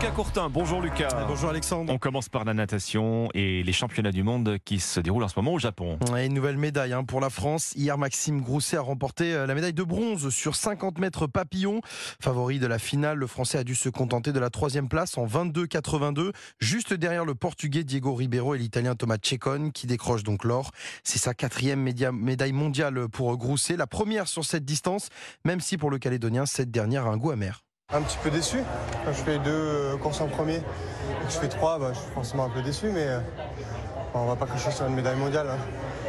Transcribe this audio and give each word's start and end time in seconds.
Lucas 0.00 0.12
Courtin. 0.12 0.48
Bonjour 0.48 0.80
Lucas. 0.80 1.26
Bonjour 1.28 1.50
Alexandre. 1.50 1.92
On 1.92 1.98
commence 1.98 2.30
par 2.30 2.46
la 2.46 2.54
natation 2.54 3.28
et 3.34 3.62
les 3.62 3.72
championnats 3.74 4.12
du 4.12 4.22
monde 4.22 4.56
qui 4.64 4.80
se 4.80 4.98
déroulent 4.98 5.24
en 5.24 5.28
ce 5.28 5.34
moment 5.38 5.52
au 5.52 5.58
Japon. 5.58 5.98
Et 6.16 6.24
une 6.24 6.32
nouvelle 6.32 6.56
médaille 6.56 6.94
hein, 6.94 7.04
pour 7.04 7.20
la 7.20 7.28
France. 7.28 7.74
Hier, 7.76 7.98
Maxime 7.98 8.40
Grousset 8.40 8.78
a 8.78 8.80
remporté 8.80 9.34
euh, 9.34 9.44
la 9.44 9.54
médaille 9.54 9.74
de 9.74 9.82
bronze 9.82 10.30
sur 10.30 10.56
50 10.56 10.98
mètres 11.00 11.26
papillon. 11.26 11.82
Favori 12.18 12.58
de 12.58 12.66
la 12.66 12.78
finale, 12.78 13.18
le 13.18 13.26
Français 13.26 13.58
a 13.58 13.62
dû 13.62 13.74
se 13.74 13.90
contenter 13.90 14.32
de 14.32 14.40
la 14.40 14.48
troisième 14.48 14.88
place 14.88 15.18
en 15.18 15.26
22-82, 15.26 16.32
juste 16.60 16.94
derrière 16.94 17.26
le 17.26 17.34
Portugais 17.34 17.84
Diego 17.84 18.14
Ribeiro 18.14 18.54
et 18.54 18.58
l'Italien 18.58 18.94
Thomas 18.94 19.18
Cecon 19.22 19.70
qui 19.70 19.86
décroche 19.86 20.22
donc 20.22 20.44
l'or. 20.44 20.70
C'est 21.04 21.18
sa 21.18 21.34
quatrième 21.34 21.82
médaille 21.82 22.52
mondiale 22.52 23.10
pour 23.10 23.36
Grousset, 23.36 23.76
la 23.76 23.86
première 23.86 24.28
sur 24.28 24.46
cette 24.46 24.64
distance, 24.64 25.10
même 25.44 25.60
si 25.60 25.76
pour 25.76 25.90
le 25.90 25.98
Calédonien, 25.98 26.46
cette 26.46 26.70
dernière 26.70 27.06
a 27.06 27.10
un 27.10 27.18
goût 27.18 27.32
amer. 27.32 27.60
Un 27.92 28.02
petit 28.02 28.18
peu 28.22 28.30
déçu. 28.30 28.58
Quand 29.04 29.12
je 29.12 29.22
fais 29.22 29.38
deux 29.38 29.50
euh, 29.50 29.96
courses 29.96 30.20
en 30.20 30.28
premier 30.28 30.58
et 30.58 31.26
que 31.26 31.32
je 31.32 31.38
fais 31.38 31.48
trois, 31.48 31.76
bah, 31.78 31.88
je 31.92 31.98
suis 31.98 32.10
forcément 32.12 32.44
un 32.44 32.48
peu 32.48 32.62
déçu, 32.62 32.86
mais 32.86 33.06
euh, 33.08 33.18
on 34.14 34.26
va 34.26 34.36
pas 34.36 34.46
cracher 34.46 34.70
sur 34.70 34.86
une 34.86 34.94
médaille 34.94 35.16
mondiale. 35.16 35.48
Hein. 35.50 35.58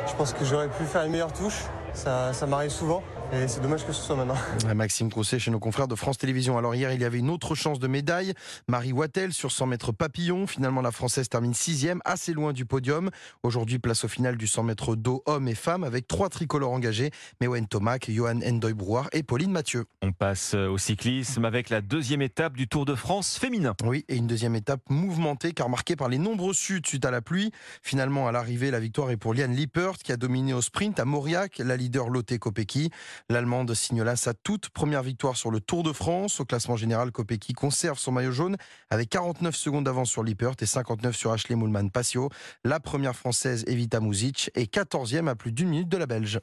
Je 0.07 0.15
pense 0.15 0.33
que 0.33 0.45
j'aurais 0.45 0.69
pu 0.69 0.83
faire 0.85 1.03
une 1.03 1.11
meilleure 1.11 1.33
touche. 1.33 1.63
Ça, 1.93 2.33
ça 2.33 2.47
m'arrive 2.47 2.71
souvent. 2.71 3.03
Et 3.33 3.47
c'est 3.47 3.61
dommage 3.61 3.85
que 3.85 3.93
ce 3.93 4.01
soit 4.01 4.17
maintenant. 4.17 4.35
Maxime 4.75 5.09
Crousset 5.09 5.39
chez 5.39 5.51
nos 5.51 5.59
confrères 5.59 5.87
de 5.87 5.95
France 5.95 6.17
Télévisions. 6.17 6.57
Alors 6.57 6.75
hier, 6.75 6.91
il 6.91 6.99
y 6.99 7.05
avait 7.05 7.19
une 7.19 7.29
autre 7.29 7.55
chance 7.55 7.79
de 7.79 7.87
médaille. 7.87 8.33
Marie 8.67 8.91
Wattel 8.91 9.31
sur 9.31 9.53
100 9.53 9.67
mètres 9.67 9.93
papillon. 9.93 10.47
Finalement, 10.47 10.81
la 10.81 10.91
Française 10.91 11.29
termine 11.29 11.53
sixième, 11.53 12.01
assez 12.03 12.33
loin 12.33 12.51
du 12.51 12.65
podium. 12.65 13.09
Aujourd'hui, 13.43 13.79
place 13.79 14.03
au 14.03 14.09
final 14.09 14.35
du 14.35 14.47
100 14.47 14.63
mètres 14.63 14.97
dos 14.97 15.23
hommes 15.27 15.47
et 15.47 15.55
femmes 15.55 15.85
avec 15.85 16.09
trois 16.09 16.27
tricolores 16.27 16.73
engagés. 16.73 17.11
Mewen 17.39 17.67
Tomac, 17.67 18.11
Johan 18.11 18.41
Endoy 18.45 18.73
Brouard 18.73 19.07
et 19.13 19.23
Pauline 19.23 19.51
Mathieu. 19.51 19.85
On 20.01 20.11
passe 20.11 20.53
au 20.53 20.77
cyclisme 20.77 21.45
avec 21.45 21.69
la 21.69 21.79
deuxième 21.79 22.21
étape 22.21 22.57
du 22.57 22.67
Tour 22.67 22.83
de 22.83 22.95
France 22.95 23.37
féminin. 23.37 23.75
Oui, 23.85 24.03
et 24.09 24.17
une 24.17 24.27
deuxième 24.27 24.55
étape 24.55 24.81
mouvementée 24.89 25.53
car 25.53 25.69
marquée 25.69 25.95
par 25.95 26.09
les 26.09 26.17
nombreux 26.17 26.53
chutes 26.53 26.87
suite 26.87 27.05
à 27.05 27.11
la 27.11 27.21
pluie. 27.21 27.51
Finalement, 27.81 28.27
à 28.27 28.33
l'arrivée, 28.33 28.71
la 28.71 28.81
victoire 28.81 29.09
est 29.09 29.17
pour 29.17 29.33
Liane 29.33 29.53
Qui 29.97 30.11
a 30.11 30.17
dominé 30.17 30.53
au 30.53 30.61
sprint 30.61 30.99
à 30.99 31.05
Mauriac, 31.05 31.59
la 31.59 31.75
leader 31.77 32.09
Lotte 32.09 32.37
Kopecky. 32.37 32.89
L'Allemande 33.29 33.73
signe 33.73 34.03
là 34.03 34.15
sa 34.15 34.33
toute 34.33 34.69
première 34.69 35.03
victoire 35.03 35.35
sur 35.35 35.51
le 35.51 35.59
Tour 35.59 35.83
de 35.83 35.91
France. 35.91 36.39
Au 36.39 36.45
classement 36.45 36.75
général, 36.75 37.11
Kopecky 37.11 37.53
conserve 37.53 37.99
son 37.99 38.11
maillot 38.11 38.31
jaune 38.31 38.57
avec 38.89 39.09
49 39.09 39.55
secondes 39.55 39.85
d'avance 39.85 40.09
sur 40.09 40.23
Lippert 40.23 40.55
et 40.59 40.65
59 40.65 41.15
sur 41.15 41.31
Ashley 41.31 41.55
Moulman 41.55 41.89
Passio. 41.89 42.29
La 42.63 42.79
première 42.79 43.15
française, 43.15 43.63
Evita 43.67 43.99
Muzic, 43.99 44.51
est 44.55 44.73
14e 44.73 45.27
à 45.27 45.35
plus 45.35 45.51
d'une 45.51 45.69
minute 45.69 45.89
de 45.89 45.97
la 45.97 46.05
Belge. 46.05 46.39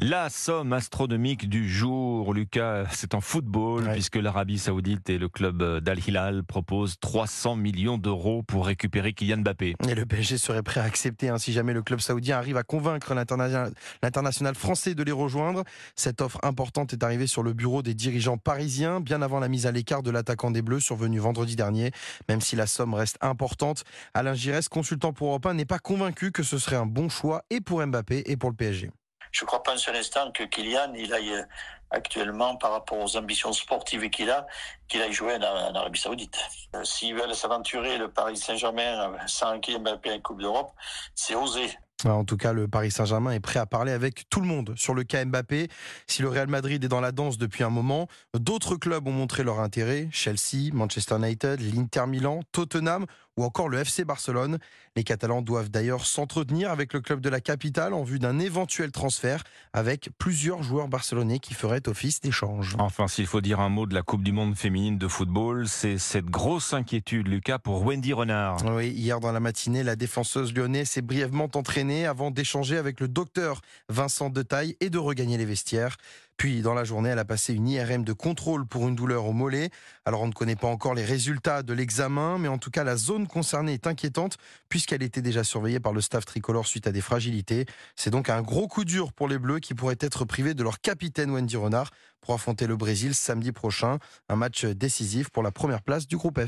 La 0.00 0.30
somme 0.30 0.72
astronomique 0.74 1.48
du 1.48 1.68
jour, 1.68 2.32
Lucas, 2.32 2.86
c'est 2.92 3.16
en 3.16 3.20
football, 3.20 3.90
puisque 3.94 4.14
l'Arabie 4.14 4.60
Saoudite 4.60 5.10
et 5.10 5.18
le 5.18 5.28
club 5.28 5.80
d'Al 5.80 5.98
Hilal 5.98 6.44
proposent 6.44 7.00
300 7.00 7.56
millions 7.56 7.98
d'euros 7.98 8.44
pour 8.44 8.66
récupérer 8.66 9.12
Kylian 9.12 9.38
Mbappé. 9.38 9.74
Et 9.88 9.94
le 9.96 10.06
PSG 10.06 10.38
serait 10.38 10.62
prêt 10.62 10.78
à 10.78 10.84
accepter 10.84 11.30
hein, 11.30 11.38
si 11.38 11.52
jamais 11.52 11.72
le 11.72 11.82
club 11.82 11.98
saoudien 11.98 12.38
arrive 12.38 12.56
à 12.56 12.62
convaincre 12.62 13.12
l'international 13.12 14.54
français 14.54 14.94
de 14.94 15.02
les 15.02 15.10
rejoindre. 15.10 15.64
Cette 15.96 16.20
offre 16.20 16.38
importante 16.44 16.92
est 16.92 17.02
arrivée 17.02 17.26
sur 17.26 17.42
le 17.42 17.52
bureau 17.52 17.82
des 17.82 17.94
dirigeants 17.94 18.38
parisiens, 18.38 19.00
bien 19.00 19.20
avant 19.20 19.40
la 19.40 19.48
mise 19.48 19.66
à 19.66 19.72
l'écart 19.72 20.04
de 20.04 20.12
l'attaquant 20.12 20.52
des 20.52 20.62
Bleus 20.62 20.78
survenu 20.78 21.18
vendredi 21.18 21.56
dernier. 21.56 21.90
Même 22.28 22.40
si 22.40 22.54
la 22.54 22.68
somme 22.68 22.94
reste 22.94 23.18
importante, 23.20 23.82
Alain 24.14 24.34
Giresse, 24.34 24.68
consultant 24.68 25.12
pour 25.12 25.30
Europe 25.30 25.46
1, 25.46 25.54
n'est 25.54 25.64
pas 25.64 25.80
convaincu 25.80 26.30
que 26.30 26.44
ce 26.44 26.56
serait 26.56 26.76
un 26.76 26.86
bon 26.86 27.08
choix 27.08 27.42
et 27.50 27.60
pour 27.60 27.84
Mbappé 27.84 28.22
et 28.26 28.36
pour 28.36 28.50
le 28.50 28.54
PSG. 28.54 28.92
Je 29.32 29.44
ne 29.44 29.46
crois 29.46 29.62
pas 29.62 29.72
un 29.72 29.76
seul 29.76 29.96
instant 29.96 30.30
que 30.32 30.44
Kylian, 30.44 30.92
il 30.94 31.12
aille 31.12 31.34
euh, 31.34 31.42
actuellement, 31.90 32.56
par 32.56 32.72
rapport 32.72 32.98
aux 32.98 33.16
ambitions 33.16 33.52
sportives 33.52 34.08
qu'il 34.10 34.30
a, 34.30 34.46
qu'il 34.88 35.00
aille 35.02 35.12
jouer 35.12 35.36
en, 35.36 35.74
Arabie 35.74 35.98
Saoudite. 35.98 36.38
Euh, 36.74 36.84
s'ils 36.84 37.14
veulent 37.14 37.34
s'aventurer, 37.34 37.98
le 37.98 38.10
Paris 38.10 38.36
Saint-Germain, 38.36 39.12
euh, 39.12 39.18
sans 39.26 39.58
Kylian 39.60 39.80
Mbappé 39.80 40.12
en 40.12 40.20
Coupe 40.20 40.40
d'Europe, 40.40 40.72
c'est 41.14 41.34
osé. 41.34 41.70
En 42.04 42.24
tout 42.24 42.36
cas, 42.36 42.52
le 42.52 42.68
Paris 42.68 42.92
Saint-Germain 42.92 43.32
est 43.32 43.40
prêt 43.40 43.58
à 43.58 43.66
parler 43.66 43.90
avec 43.90 44.28
tout 44.30 44.40
le 44.40 44.46
monde 44.46 44.72
sur 44.76 44.94
le 44.94 45.02
cas 45.02 45.24
Mbappé. 45.24 45.68
Si 46.06 46.22
le 46.22 46.28
Real 46.28 46.46
Madrid 46.46 46.84
est 46.84 46.88
dans 46.88 47.00
la 47.00 47.10
danse 47.10 47.38
depuis 47.38 47.64
un 47.64 47.70
moment, 47.70 48.06
d'autres 48.38 48.76
clubs 48.76 49.06
ont 49.08 49.12
montré 49.12 49.42
leur 49.42 49.58
intérêt. 49.58 50.08
Chelsea, 50.12 50.72
Manchester 50.72 51.16
United, 51.16 51.60
l'Inter 51.60 52.06
Milan, 52.06 52.40
Tottenham 52.52 53.06
ou 53.36 53.44
encore 53.44 53.68
le 53.68 53.78
FC 53.78 54.04
Barcelone. 54.04 54.58
Les 54.96 55.04
Catalans 55.04 55.42
doivent 55.42 55.70
d'ailleurs 55.70 56.06
s'entretenir 56.06 56.70
avec 56.70 56.92
le 56.92 57.00
club 57.00 57.20
de 57.20 57.28
la 57.28 57.40
capitale 57.40 57.94
en 57.94 58.02
vue 58.02 58.18
d'un 58.18 58.38
éventuel 58.40 58.90
transfert 58.90 59.44
avec 59.72 60.10
plusieurs 60.18 60.62
joueurs 60.64 60.88
barcelonais 60.88 61.38
qui 61.38 61.54
feraient 61.54 61.88
office 61.88 62.20
d'échange. 62.20 62.74
Enfin, 62.80 63.06
s'il 63.06 63.26
faut 63.26 63.40
dire 63.40 63.60
un 63.60 63.68
mot 63.68 63.86
de 63.86 63.94
la 63.94 64.02
Coupe 64.02 64.24
du 64.24 64.32
Monde 64.32 64.56
féminine 64.56 64.98
de 64.98 65.06
football, 65.06 65.68
c'est 65.68 65.98
cette 65.98 66.26
grosse 66.26 66.72
inquiétude, 66.72 67.28
Lucas, 67.28 67.60
pour 67.60 67.84
Wendy 67.84 68.12
Renard. 68.12 68.58
Oui, 68.74 68.88
hier 68.88 69.20
dans 69.20 69.30
la 69.30 69.40
matinée, 69.40 69.84
la 69.84 69.94
défenseuse 69.94 70.52
lyonnaise 70.52 70.88
s'est 70.88 71.02
brièvement 71.02 71.48
entraînée 71.54 71.87
avant 71.88 72.30
d'échanger 72.30 72.76
avec 72.76 73.00
le 73.00 73.08
docteur 73.08 73.60
Vincent 73.88 74.30
Detaille 74.30 74.76
et 74.80 74.90
de 74.90 74.98
regagner 74.98 75.38
les 75.38 75.44
vestiaires. 75.44 75.96
Puis, 76.36 76.62
dans 76.62 76.74
la 76.74 76.84
journée, 76.84 77.08
elle 77.08 77.18
a 77.18 77.24
passé 77.24 77.52
une 77.52 77.66
IRM 77.66 78.04
de 78.04 78.12
contrôle 78.12 78.64
pour 78.64 78.86
une 78.86 78.94
douleur 78.94 79.26
au 79.26 79.32
mollet. 79.32 79.70
Alors, 80.04 80.22
on 80.22 80.28
ne 80.28 80.32
connaît 80.32 80.54
pas 80.54 80.68
encore 80.68 80.94
les 80.94 81.04
résultats 81.04 81.64
de 81.64 81.72
l'examen, 81.72 82.38
mais 82.38 82.46
en 82.46 82.58
tout 82.58 82.70
cas, 82.70 82.84
la 82.84 82.96
zone 82.96 83.26
concernée 83.26 83.72
est 83.72 83.88
inquiétante 83.88 84.36
puisqu'elle 84.68 85.02
était 85.02 85.20
déjà 85.20 85.42
surveillée 85.42 85.80
par 85.80 85.92
le 85.92 86.00
staff 86.00 86.24
tricolore 86.24 86.68
suite 86.68 86.86
à 86.86 86.92
des 86.92 87.00
fragilités. 87.00 87.66
C'est 87.96 88.10
donc 88.10 88.30
un 88.30 88.40
gros 88.42 88.68
coup 88.68 88.84
dur 88.84 89.12
pour 89.12 89.26
les 89.26 89.38
Bleus 89.38 89.58
qui 89.58 89.74
pourraient 89.74 89.96
être 89.98 90.24
privés 90.24 90.54
de 90.54 90.62
leur 90.62 90.80
capitaine 90.80 91.32
Wendy 91.32 91.56
Renard 91.56 91.90
pour 92.20 92.34
affronter 92.34 92.68
le 92.68 92.76
Brésil 92.76 93.14
samedi 93.14 93.50
prochain. 93.50 93.98
Un 94.28 94.36
match 94.36 94.64
décisif 94.64 95.30
pour 95.30 95.42
la 95.42 95.50
première 95.50 95.82
place 95.82 96.06
du 96.06 96.16
groupe 96.16 96.40
F. 96.40 96.46